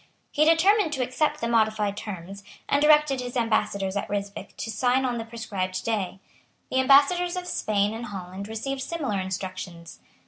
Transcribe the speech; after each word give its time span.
He 0.31 0.45
determined 0.45 0.91
to 0.93 1.03
accept 1.03 1.41
the 1.41 1.47
modified 1.47 1.95
terms, 1.95 2.43
and 2.67 2.81
directed 2.81 3.21
his 3.21 3.37
Ambassadors 3.37 3.95
at 3.95 4.09
Ryswick 4.09 4.57
to 4.57 4.71
sign 4.71 5.05
on 5.05 5.19
the 5.19 5.25
prescribed 5.25 5.85
day. 5.85 6.17
The 6.71 6.79
Ambassadors 6.79 7.35
of 7.35 7.45
Spain 7.45 7.93
and 7.93 8.07
Holland 8.07 8.47
received 8.47 8.81
similar 8.81 9.19
instructions. 9.19 9.99